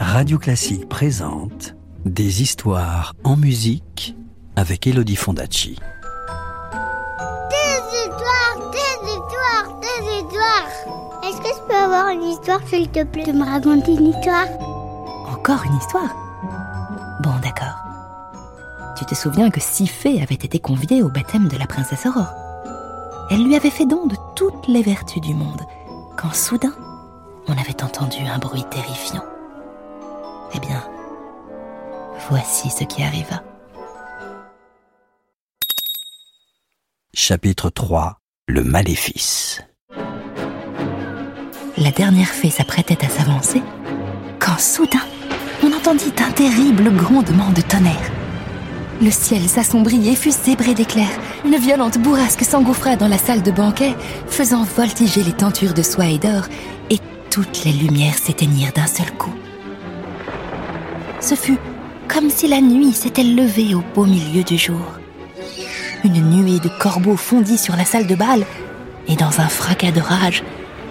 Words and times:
Radio 0.00 0.38
Classique 0.38 0.88
présente 0.88 1.74
Des 2.04 2.42
histoires 2.42 3.14
en 3.24 3.36
musique 3.36 4.16
avec 4.56 4.86
Elodie 4.86 5.16
Fondacci. 5.16 5.78
Des 7.50 7.80
histoires, 7.98 8.70
des 8.72 9.08
histoires, 9.08 9.80
des 9.80 10.16
histoires. 10.16 10.68
Est-ce 11.24 11.38
que 11.38 11.48
je 11.48 11.68
peux 11.68 11.74
avoir 11.74 12.08
une 12.08 12.22
histoire, 12.22 12.60
s'il 12.66 12.88
te 12.88 13.04
plaît, 13.04 13.24
de 13.24 13.32
me 13.32 13.44
raconter 13.44 13.92
une 13.92 14.08
histoire? 14.08 14.46
Encore 15.30 15.64
une 15.64 15.76
histoire? 15.76 16.14
Bon, 17.22 17.34
d'accord. 17.42 17.84
Tu 18.96 19.04
te 19.04 19.14
souviens 19.14 19.50
que 19.50 19.60
Sifée 19.60 20.20
avait 20.22 20.34
été 20.34 20.58
conviée 20.58 21.02
au 21.02 21.08
baptême 21.08 21.48
de 21.48 21.56
la 21.56 21.66
princesse 21.66 22.06
Aurore? 22.06 22.34
Elle 23.30 23.44
lui 23.44 23.56
avait 23.56 23.70
fait 23.70 23.86
don 23.86 24.06
de 24.06 24.16
toutes 24.34 24.66
les 24.66 24.82
vertus 24.82 25.20
du 25.20 25.34
monde, 25.34 25.62
quand 26.16 26.34
soudain, 26.34 26.74
on 27.46 27.52
avait 27.52 27.82
entendu 27.82 28.18
un 28.26 28.38
bruit 28.38 28.64
terrifiant. 28.70 29.24
Eh 30.54 30.60
bien, 30.60 30.82
voici 32.28 32.70
ce 32.70 32.84
qui 32.84 33.02
arriva. 33.02 33.42
Chapitre 37.14 37.70
3 37.70 38.20
Le 38.46 38.64
maléfice. 38.64 39.62
La 41.76 41.90
dernière 41.90 42.28
fée 42.28 42.50
s'apprêtait 42.50 43.04
à 43.04 43.08
s'avancer 43.08 43.62
quand 44.38 44.58
soudain, 44.58 45.04
on 45.62 45.72
entendit 45.72 46.12
un 46.18 46.30
terrible 46.30 46.90
grondement 46.94 47.50
de 47.50 47.60
tonnerre. 47.60 48.10
Le 49.02 49.10
ciel 49.10 49.48
s'assombrit 49.48 50.08
et 50.08 50.16
fut 50.16 50.30
zébré 50.30 50.74
d'éclairs. 50.74 51.18
Une 51.44 51.56
violente 51.56 51.98
bourrasque 51.98 52.44
s'engouffra 52.44 52.96
dans 52.96 53.08
la 53.08 53.18
salle 53.18 53.42
de 53.42 53.50
banquet, 53.50 53.94
faisant 54.26 54.64
voltiger 54.64 55.22
les 55.22 55.32
tentures 55.32 55.74
de 55.74 55.82
soie 55.82 56.06
et 56.06 56.18
d'or, 56.18 56.44
et 56.90 56.98
toutes 57.30 57.64
les 57.64 57.72
lumières 57.72 58.18
s'éteignirent 58.18 58.72
d'un 58.72 58.86
seul 58.86 59.10
coup. 59.12 59.34
Ce 61.20 61.34
fut 61.34 61.58
comme 62.08 62.30
si 62.30 62.48
la 62.48 62.60
nuit 62.60 62.92
s'était 62.92 63.22
levée 63.22 63.74
au 63.74 63.82
beau 63.94 64.06
milieu 64.06 64.42
du 64.42 64.56
jour. 64.56 64.98
Une 66.04 66.22
nuée 66.30 66.58
de 66.58 66.70
corbeaux 66.80 67.16
fondit 67.16 67.58
sur 67.58 67.76
la 67.76 67.84
salle 67.84 68.06
de 68.06 68.14
bal, 68.14 68.44
et 69.08 69.16
dans 69.16 69.40
un 69.40 69.48
fracas 69.48 69.90
de 69.90 70.00
rage, 70.00 70.42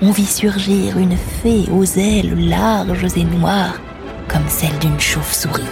on 0.01 0.11
vit 0.11 0.25
surgir 0.25 0.97
une 0.97 1.17
fée 1.17 1.65
aux 1.71 1.85
ailes 1.85 2.49
larges 2.49 3.17
et 3.17 3.23
noires, 3.23 3.79
comme 4.27 4.47
celle 4.47 4.77
d'une 4.79 4.99
chauve-souris. 4.99 5.63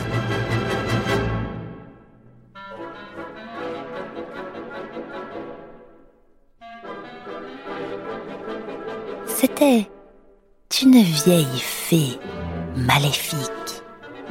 C'était 9.27 9.87
une 10.81 11.01
vieille 11.01 11.59
fée 11.59 12.19
maléfique 12.75 13.84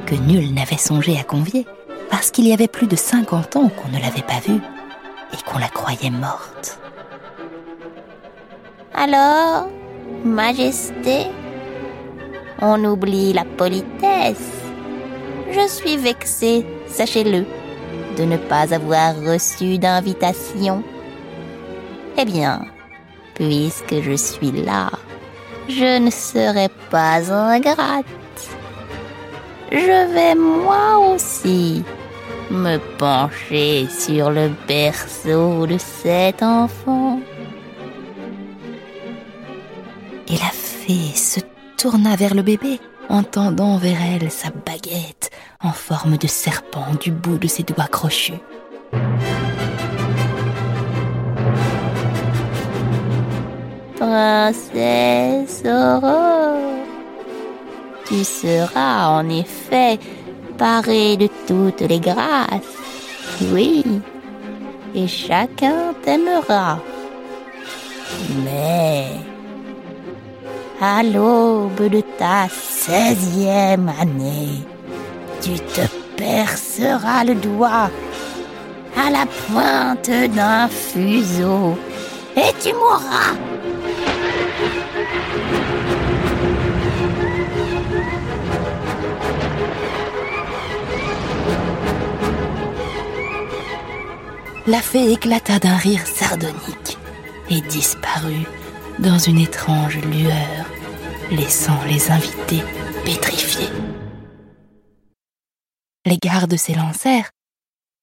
que 0.05 0.15
nul 0.15 0.53
n'avait 0.53 0.77
songé 0.77 1.17
à 1.19 1.23
convier 1.23 1.65
parce 2.09 2.31
qu'il 2.31 2.47
y 2.47 2.53
avait 2.53 2.67
plus 2.67 2.87
de 2.87 2.95
50 2.95 3.55
ans 3.55 3.69
qu'on 3.69 3.89
ne 3.89 4.01
l'avait 4.01 4.21
pas 4.21 4.39
vue 4.45 4.61
et 5.33 5.43
qu'on 5.45 5.59
la 5.59 5.67
croyait 5.67 6.09
morte. 6.09 6.79
Alors, 8.93 9.67
Majesté, 10.23 11.27
on 12.61 12.83
oublie 12.83 13.33
la 13.33 13.45
politesse. 13.45 14.51
Je 15.51 15.67
suis 15.67 15.97
vexée, 15.97 16.65
sachez-le, 16.87 17.45
de 18.17 18.23
ne 18.23 18.37
pas 18.37 18.73
avoir 18.73 19.15
reçu 19.21 19.77
d'invitation. 19.77 20.83
Eh 22.17 22.25
bien, 22.25 22.65
puisque 23.35 24.01
je 24.01 24.15
suis 24.15 24.51
là, 24.51 24.89
je 25.69 25.99
ne 25.99 26.09
serai 26.09 26.69
pas 26.89 27.31
ingrate. 27.31 28.05
Je 29.71 30.13
vais 30.13 30.35
moi 30.35 31.13
aussi 31.13 31.83
me 32.51 32.77
pencher 32.97 33.87
sur 33.89 34.29
le 34.29 34.49
berceau 34.67 35.65
de 35.65 35.77
cet 35.77 36.43
enfant. 36.43 37.19
Et 40.27 40.33
la 40.33 40.51
fée 40.51 41.15
se 41.15 41.39
tourna 41.77 42.15
vers 42.15 42.35
le 42.35 42.41
bébé 42.41 42.79
en 43.09 43.23
tendant 43.23 43.77
vers 43.77 43.97
elle 44.01 44.31
sa 44.31 44.49
baguette 44.49 45.31
en 45.61 45.71
forme 45.71 46.17
de 46.17 46.27
serpent 46.27 46.93
du 46.99 47.11
bout 47.11 47.37
de 47.37 47.47
ses 47.47 47.63
doigts 47.63 47.87
crochus. 47.87 48.41
Princesse 53.97 55.63
Aurore, 55.65 56.84
tu 58.07 58.23
seras 58.23 59.07
en 59.07 59.27
effet 59.29 59.99
parée 60.57 61.17
de 61.17 61.27
toutes 61.47 61.81
les 61.81 61.99
grâces. 61.99 62.75
Oui, 63.51 63.83
et 64.93 65.07
chacun 65.07 65.93
t'aimera. 66.03 66.79
Mais 68.43 69.07
à 70.81 71.03
l'aube 71.03 71.89
de 71.89 72.01
ta 72.17 72.47
seizième 72.49 73.91
année, 73.99 74.63
tu 75.41 75.59
te 75.59 75.81
perceras 76.15 77.23
le 77.23 77.35
doigt 77.35 77.89
à 78.97 79.09
la 79.09 79.25
pointe 79.25 80.11
d'un 80.33 80.67
fuseau 80.67 81.77
et 82.37 82.53
tu 82.61 82.73
mourras. 82.73 83.35
La 94.67 94.81
fée 94.81 95.11
éclata 95.11 95.59
d'un 95.59 95.77
rire 95.77 96.07
sardonique 96.07 96.97
et 97.51 97.61
disparut 97.61 98.47
dans 98.97 99.19
une 99.19 99.37
étrange 99.37 99.99
lueur, 99.99 100.65
laissant 101.29 101.83
les 101.83 102.09
invités 102.09 102.63
pétrifiés. 103.03 103.69
Les 106.07 106.17
gardes 106.17 106.57
s'élancèrent, 106.57 107.29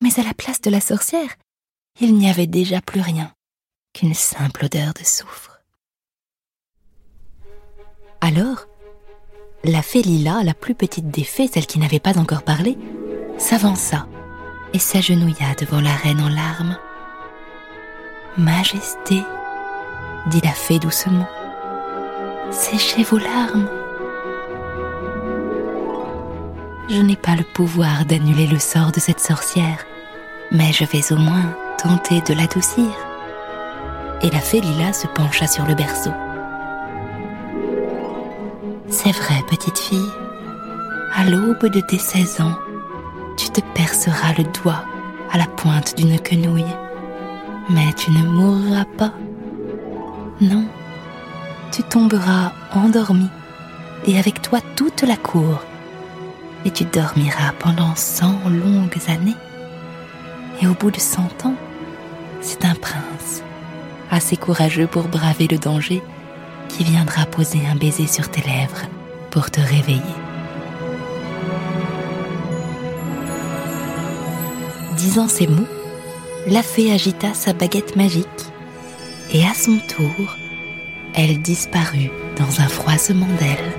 mais 0.03 0.21
à 0.21 0.23
la 0.23 0.35
place 0.35 0.61
de 0.61 0.71
la 0.71 0.81
sorcière, 0.81 1.35
il 2.01 2.15
n'y 2.15 2.31
avait 2.31 2.47
déjà 2.47 2.81
plus 2.81 3.01
rien 3.01 3.33
qu'une 3.93 4.15
simple 4.15 4.67
odeur 4.67 4.95
de 4.95 5.05
soufre. 5.05 5.61
Alors, 8.21 8.67
la 9.65 9.83
fée 9.83 10.03
Lila, 10.03 10.45
la 10.45 10.55
plus 10.55 10.77
petite 10.77 11.11
des 11.11 11.25
fées, 11.25 11.49
celle 11.49 11.67
qui 11.67 11.81
n'avait 11.81 11.99
pas 11.99 12.19
encore 12.19 12.45
parlé, 12.45 12.79
s'avança 13.37 14.07
et 14.73 14.79
s'agenouilla 14.79 15.55
devant 15.59 15.81
la 15.81 15.95
reine 15.95 16.21
en 16.21 16.29
larmes. 16.29 16.77
Majesté, 18.39 19.23
dit 20.27 20.41
la 20.43 20.53
fée 20.53 20.79
doucement, 20.79 21.29
séchez 22.51 23.03
vos 23.05 23.19
larmes. 23.19 23.69
Je 26.89 27.01
n'ai 27.01 27.17
pas 27.17 27.37
le 27.37 27.45
pouvoir 27.45 28.05
d'annuler 28.05 28.47
le 28.47 28.59
sort 28.59 28.93
de 28.93 29.01
cette 29.01 29.21
sorcière, 29.21 29.85
mais 30.51 30.73
je 30.73 30.85
vais 30.85 31.13
au 31.13 31.17
moins 31.17 31.55
tenter 31.83 32.21
de 32.23 32.35
l'adoucir. 32.35 32.91
Et 34.23 34.31
la 34.31 34.41
fée 34.41 34.61
Lila 34.61 34.93
se 34.93 35.07
pencha 35.07 35.47
sur 35.47 35.65
le 35.67 35.75
berceau. 35.75 36.13
C'est 38.89 39.13
vrai, 39.13 39.43
petite 39.49 39.79
fille, 39.79 40.11
à 41.15 41.25
l'aube 41.25 41.67
de 41.67 41.81
tes 41.81 41.99
16 41.99 42.41
ans, 42.43 42.55
te 43.53 43.61
perceras 43.75 44.35
le 44.39 44.45
doigt 44.45 44.85
à 45.31 45.39
la 45.39 45.47
pointe 45.47 45.97
d'une 45.97 46.19
quenouille, 46.19 46.65
mais 47.69 47.93
tu 47.95 48.11
ne 48.11 48.25
mourras 48.25 48.85
pas. 48.97 49.13
Non, 50.41 50.67
tu 51.71 51.83
tomberas 51.83 52.53
endormi 52.75 53.29
et 54.07 54.19
avec 54.19 54.43
toi 54.43 54.61
toute 54.77 55.03
la 55.03 55.17
cour, 55.17 55.63
et 56.65 56.71
tu 56.71 56.85
dormiras 56.85 57.53
pendant 57.59 57.95
cent 57.95 58.39
longues 58.49 58.99
années. 59.09 59.37
Et 60.61 60.67
au 60.67 60.75
bout 60.75 60.91
de 60.91 61.01
cent 61.01 61.29
ans, 61.45 61.55
c'est 62.41 62.65
un 62.65 62.75
prince, 62.75 63.43
assez 64.11 64.37
courageux 64.37 64.87
pour 64.87 65.09
braver 65.09 65.47
le 65.49 65.59
danger, 65.59 66.03
qui 66.69 66.85
viendra 66.85 67.27
poser 67.27 67.61
un 67.71 67.77
baiser 67.77 68.07
sur 68.07 68.31
tes 68.31 68.43
lèvres 68.43 68.87
pour 69.31 69.51
te 69.51 69.61
réveiller. 69.61 70.01
Disant 75.03 75.27
ces 75.27 75.49
mots, 75.49 75.67
la 76.47 76.63
fée 76.63 76.93
agita 76.93 77.35
sa 77.35 77.53
baguette 77.53 77.97
magique 77.97 78.29
et 79.33 79.45
à 79.45 79.53
son 79.53 79.79
tour, 79.89 80.37
elle 81.17 81.43
disparut 81.43 82.13
dans 82.39 82.61
un 82.61 82.69
froissement 82.69 83.27
d'ailes. 83.41 83.73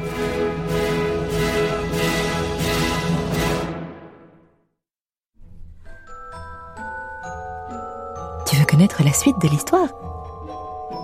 Tu 8.46 8.58
veux 8.58 8.66
connaître 8.66 9.02
la 9.02 9.14
suite 9.14 9.40
de 9.42 9.48
l'histoire? 9.48 9.88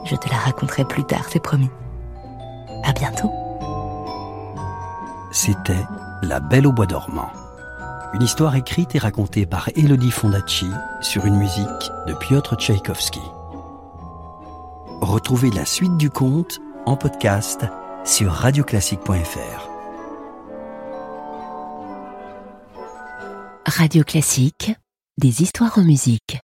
Je 0.03 0.17
te 0.17 0.27
la 0.27 0.35
raconterai 0.35 0.83
plus 0.83 1.05
tard, 1.05 1.27
c'est 1.29 1.41
promis. 1.41 1.69
À 2.83 2.91
bientôt. 2.91 3.31
C'était 5.31 5.85
La 6.23 6.41
Belle 6.41 6.67
au 6.67 6.73
bois 6.73 6.87
dormant. 6.87 7.29
Une 8.13 8.23
histoire 8.23 8.55
écrite 8.55 8.95
et 8.95 8.99
racontée 8.99 9.45
par 9.45 9.69
Elodie 9.75 10.09
Fondacci 10.09 10.65
sur 11.01 11.25
une 11.25 11.37
musique 11.37 11.91
de 12.07 12.13
Piotr 12.15 12.55
Tchaïkovski. 12.55 13.21
Retrouvez 15.01 15.51
la 15.51 15.63
suite 15.65 15.95
du 15.97 16.09
conte 16.09 16.59
en 16.87 16.97
podcast 16.97 17.65
sur 18.03 18.31
radioclassique.fr. 18.31 19.69
Radio 23.67 24.03
Classique, 24.03 24.71
des 25.19 25.43
histoires 25.43 25.77
en 25.77 25.83
musique. 25.83 26.39